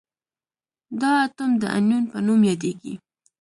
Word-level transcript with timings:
دا 1.01 1.11
اتوم 1.25 1.51
د 1.61 1.63
انیون 1.77 2.03
په 2.11 2.17
نوم 2.25 2.41
یادیږي. 2.49 2.93